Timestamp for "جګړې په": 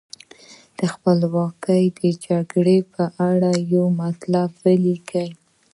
2.25-3.03